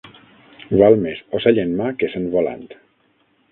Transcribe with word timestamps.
Val 0.81 0.97
més 1.03 1.21
ocell 1.41 1.61
en 1.65 1.77
mà 1.83 1.93
que 2.01 2.11
cent 2.17 2.27
volant. 2.39 2.67